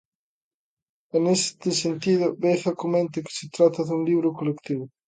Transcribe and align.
E, 1.15 1.17
neste 1.25 1.69
sentido, 1.83 2.25
Veiga 2.43 2.71
comenta 2.83 3.23
que 3.25 3.35
se 3.39 3.45
trata 3.55 3.81
dun 3.87 4.01
libro 4.09 4.29
colectivo. 4.39 4.85